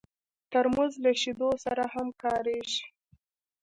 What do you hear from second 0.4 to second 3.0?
ترموز له شیدو سره هم کارېږي.